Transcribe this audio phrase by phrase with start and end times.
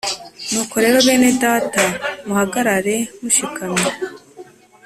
[0.51, 1.83] Nuko rero bene Data
[2.27, 3.89] muhagarare mushikamye